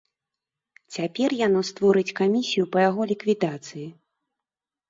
Цяпер 0.95 1.35
яно 1.47 1.61
створыць 1.69 2.15
камісію 2.21 2.65
па 2.77 2.87
яго 2.89 3.01
ліквідацыі. 3.15 3.87